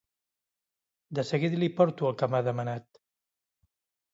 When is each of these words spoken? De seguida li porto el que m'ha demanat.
De 1.19 1.25
seguida 1.31 1.59
li 1.65 1.69
porto 1.81 2.09
el 2.11 2.17
que 2.23 2.31
m'ha 2.33 2.41
demanat. 2.49 3.01